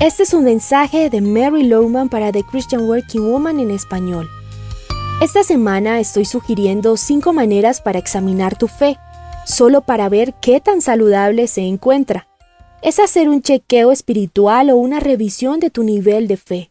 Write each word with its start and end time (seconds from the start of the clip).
Este 0.00 0.22
es 0.22 0.32
un 0.32 0.44
mensaje 0.44 1.10
de 1.10 1.20
Mary 1.20 1.62
Lowman 1.62 2.08
para 2.08 2.32
The 2.32 2.42
Christian 2.42 2.88
Working 2.88 3.20
Woman 3.20 3.60
en 3.60 3.70
español. 3.70 4.30
Esta 5.20 5.44
semana 5.44 6.00
estoy 6.00 6.24
sugiriendo 6.24 6.96
cinco 6.96 7.34
maneras 7.34 7.82
para 7.82 7.98
examinar 7.98 8.56
tu 8.56 8.66
fe, 8.66 8.96
solo 9.44 9.82
para 9.82 10.08
ver 10.08 10.32
qué 10.40 10.58
tan 10.58 10.80
saludable 10.80 11.46
se 11.48 11.60
encuentra. 11.60 12.28
Es 12.80 12.98
hacer 12.98 13.28
un 13.28 13.42
chequeo 13.42 13.92
espiritual 13.92 14.70
o 14.70 14.76
una 14.76 15.00
revisión 15.00 15.60
de 15.60 15.68
tu 15.68 15.82
nivel 15.82 16.28
de 16.28 16.38
fe. 16.38 16.70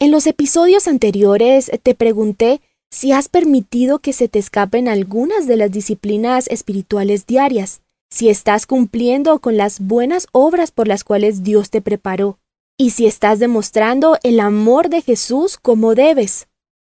En 0.00 0.10
los 0.10 0.26
episodios 0.26 0.88
anteriores 0.88 1.70
te 1.84 1.94
pregunté 1.94 2.60
si 2.90 3.12
has 3.12 3.28
permitido 3.28 4.00
que 4.00 4.12
se 4.12 4.26
te 4.26 4.40
escapen 4.40 4.88
algunas 4.88 5.46
de 5.46 5.56
las 5.56 5.70
disciplinas 5.70 6.48
espirituales 6.48 7.26
diarias, 7.28 7.82
si 8.10 8.28
estás 8.28 8.66
cumpliendo 8.66 9.38
con 9.38 9.56
las 9.56 9.78
buenas 9.78 10.26
obras 10.32 10.72
por 10.72 10.88
las 10.88 11.04
cuales 11.04 11.44
Dios 11.44 11.70
te 11.70 11.80
preparó, 11.80 12.38
y 12.78 12.90
si 12.90 13.06
estás 13.06 13.38
demostrando 13.38 14.18
el 14.22 14.40
amor 14.40 14.88
de 14.88 15.02
Jesús 15.02 15.56
como 15.56 15.94
debes. 15.94 16.48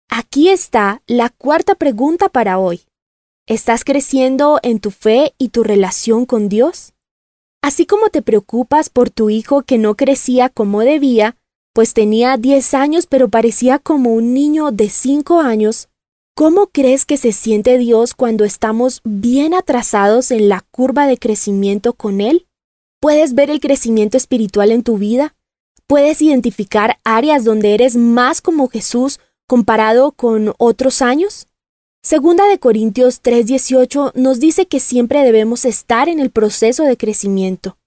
Aquí 0.10 0.50
está 0.50 1.02
la 1.08 1.30
cuarta 1.30 1.76
pregunta 1.76 2.30
para 2.30 2.60
hoy. 2.60 2.82
¿Estás 3.48 3.84
creciendo 3.84 4.60
en 4.62 4.80
tu 4.80 4.92
fe 4.92 5.34
y 5.38 5.50
tu 5.50 5.64
relación 5.64 6.26
con 6.26 6.50
Dios? 6.50 6.94
Así 7.64 7.86
como 7.86 8.10
te 8.10 8.22
preocupas 8.22 8.90
por 8.90 9.10
tu 9.10 9.30
hijo 9.30 9.64
que 9.64 9.78
no 9.78 9.96
crecía 9.96 10.50
como 10.50 10.82
debía, 10.82 11.38
pues 11.74 11.94
tenía 11.94 12.38
10 12.38 12.74
años 12.74 13.08
pero 13.08 13.30
parecía 13.30 13.80
como 13.80 14.14
un 14.14 14.34
niño 14.34 14.72
de 14.72 14.90
5 14.90 15.40
años, 15.40 15.90
¿cómo 16.36 16.68
crees 16.68 17.06
que 17.06 17.18
se 17.18 17.32
siente 17.32 17.78
Dios 17.78 18.14
cuando 18.14 18.46
estamos 18.46 19.02
bien 19.04 19.54
atrasados 19.54 20.32
en 20.32 20.50
la 20.50 20.62
curva 20.72 21.08
de 21.08 21.18
crecimiento 21.18 21.94
con 21.94 22.22
Él? 22.22 22.48
¿Puedes 23.00 23.34
ver 23.34 23.50
el 23.50 23.60
crecimiento 23.60 24.18
espiritual 24.18 24.72
en 24.72 24.84
tu 24.84 24.98
vida? 24.98 25.36
¿Puedes 25.92 26.22
identificar 26.22 27.00
áreas 27.04 27.44
donde 27.44 27.74
eres 27.74 27.98
más 27.98 28.40
como 28.42 28.70
Jesús 28.70 29.20
comparado 29.46 30.14
con 30.14 30.54
otros 30.58 31.02
años? 31.02 31.48
Segunda 32.02 32.46
de 32.46 32.60
Corintios 32.60 33.22
3:18 33.22 34.14
nos 34.16 34.40
dice 34.40 34.68
que 34.68 34.80
siempre 34.80 35.22
debemos 35.22 35.66
estar 35.66 36.08
en 36.08 36.22
el 36.22 36.32
proceso 36.32 36.86
de 36.86 36.96
crecimiento. 36.96 37.78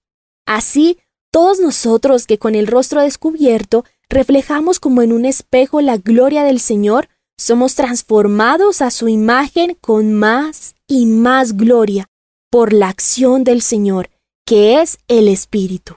Así, 0.45 0.99
todos 1.31 1.59
nosotros 1.59 2.27
que 2.27 2.37
con 2.37 2.53
el 2.53 2.67
rostro 2.67 3.01
descubierto 3.01 3.85
reflejamos 4.07 4.79
como 4.79 5.01
en 5.01 5.11
un 5.11 5.25
espejo 5.25 5.81
la 5.81 5.97
gloria 5.97 6.43
del 6.43 6.59
Señor, 6.59 7.09
somos 7.39 7.73
transformados 7.73 8.83
a 8.83 8.91
su 8.91 9.07
imagen 9.07 9.75
con 9.81 10.13
más 10.13 10.75
y 10.87 11.07
más 11.07 11.57
gloria 11.57 12.07
por 12.51 12.71
la 12.71 12.89
acción 12.89 13.43
del 13.43 13.63
Señor, 13.63 14.11
que 14.45 14.79
es 14.79 14.99
el 15.07 15.27
Espíritu. 15.27 15.95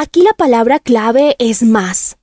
Aquí 0.00 0.22
la 0.22 0.32
palabra 0.32 0.78
clave 0.78 1.34
es 1.40 1.64
más. 1.64 2.18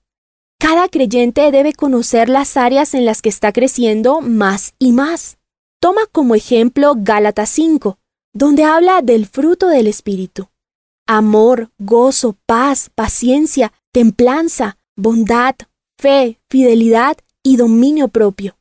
Cada 0.61 0.87
creyente 0.87 1.51
debe 1.51 1.73
conocer 1.73 2.29
las 2.29 2.55
áreas 2.55 2.93
en 2.93 3.03
las 3.03 3.21
que 3.21 3.27
está 3.27 3.51
creciendo 3.51 4.21
más 4.21 4.75
y 4.79 4.93
más. 4.93 5.39
Toma 5.81 6.03
como 6.09 6.35
ejemplo 6.35 6.93
Gálatas 6.95 7.49
5, 7.49 7.99
donde 8.31 8.63
habla 8.63 9.01
del 9.01 9.25
fruto 9.25 9.67
del 9.67 9.87
Espíritu 9.87 10.47
amor, 11.05 11.69
gozo, 11.77 12.37
paz, 12.45 12.89
paciencia, 12.95 13.73
templanza, 13.91 14.77
bondad, 14.95 15.55
fe, 15.99 16.39
fidelidad 16.49 17.17
y 17.43 17.57
dominio 17.57 18.07
propio. 18.07 18.57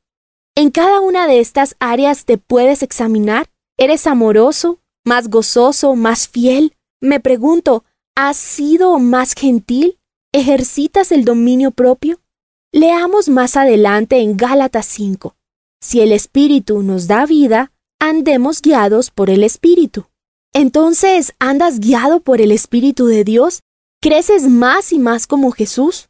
En 0.56 0.72
cada 0.72 0.98
una 0.98 1.28
de 1.28 1.38
estas 1.38 1.76
áreas 1.78 2.24
te 2.24 2.36
puedes 2.36 2.82
examinar. 2.82 3.48
¿Eres 3.78 4.08
amoroso, 4.08 4.80
más 5.04 5.30
gozoso, 5.30 5.94
más 5.94 6.26
fiel? 6.26 6.74
Me 7.00 7.20
pregunto, 7.20 7.84
¿has 8.16 8.36
sido 8.36 8.98
más 8.98 9.34
gentil? 9.34 9.98
¿Ejercitas 10.32 11.12
el 11.12 11.24
dominio 11.24 11.70
propio? 11.70 12.20
Leamos 12.72 13.28
más 13.28 13.56
adelante 13.56 14.18
en 14.18 14.36
Gálatas 14.36 14.86
5. 14.86 15.36
Si 15.80 16.00
el 16.00 16.12
Espíritu 16.12 16.82
nos 16.82 17.06
da 17.06 17.26
vida, 17.26 17.72
andemos 18.00 18.62
guiados 18.62 19.10
por 19.10 19.30
el 19.30 19.44
Espíritu. 19.44 20.06
Entonces, 20.52 21.34
¿andas 21.38 21.80
guiado 21.80 22.20
por 22.20 22.40
el 22.40 22.52
Espíritu 22.52 23.06
de 23.06 23.24
Dios? 23.24 23.60
¿Creces 24.00 24.48
más 24.48 24.92
y 24.92 24.98
más 24.98 25.26
como 25.26 25.50
Jesús? 25.50 26.08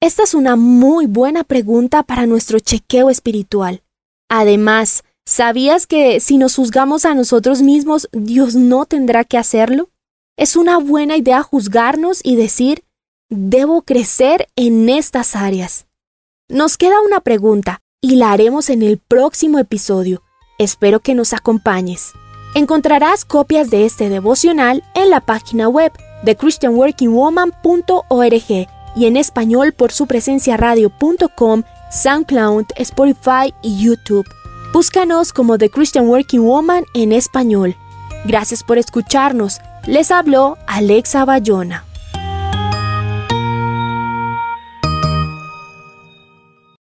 Esta 0.00 0.24
es 0.24 0.34
una 0.34 0.56
muy 0.56 1.06
buena 1.06 1.44
pregunta 1.44 2.02
para 2.02 2.26
nuestro 2.26 2.58
chequeo 2.58 3.10
espiritual. 3.10 3.82
Además, 4.28 5.04
¿sabías 5.24 5.86
que 5.86 6.20
si 6.20 6.36
nos 6.36 6.56
juzgamos 6.56 7.04
a 7.04 7.14
nosotros 7.14 7.62
mismos, 7.62 8.08
Dios 8.12 8.54
no 8.54 8.86
tendrá 8.86 9.24
que 9.24 9.38
hacerlo? 9.38 9.90
Es 10.36 10.56
una 10.56 10.78
buena 10.78 11.16
idea 11.16 11.44
juzgarnos 11.44 12.20
y 12.24 12.34
decir, 12.34 12.82
debo 13.30 13.82
crecer 13.82 14.48
en 14.56 14.88
estas 14.88 15.36
áreas. 15.36 15.86
Nos 16.48 16.76
queda 16.76 17.00
una 17.02 17.20
pregunta 17.20 17.82
y 18.00 18.16
la 18.16 18.32
haremos 18.32 18.68
en 18.68 18.82
el 18.82 18.98
próximo 18.98 19.60
episodio. 19.60 20.24
Espero 20.58 20.98
que 20.98 21.14
nos 21.14 21.34
acompañes. 21.34 22.14
Encontrarás 22.56 23.24
copias 23.24 23.70
de 23.70 23.84
este 23.84 24.08
devocional 24.08 24.82
en 24.96 25.10
la 25.10 25.20
página 25.20 25.68
web 25.68 25.92
de 26.24 26.36
christianworkingwoman.org 26.36 28.68
y 28.96 29.06
en 29.06 29.16
español 29.16 29.72
por 29.72 29.92
su 29.92 30.08
presencia 30.08 30.56
radio.com, 30.56 31.62
SoundCloud, 31.92 32.64
Spotify 32.76 33.54
y 33.62 33.84
YouTube. 33.84 34.26
Búscanos 34.72 35.32
como 35.32 35.58
The 35.58 35.70
Christian 35.70 36.08
Working 36.08 36.42
Woman 36.42 36.86
en 36.94 37.12
español. 37.12 37.76
Gracias 38.24 38.64
por 38.64 38.78
escucharnos. 38.78 39.60
Les 39.86 40.10
habló 40.10 40.56
Alexa 40.66 41.26
Bayona. 41.26 41.84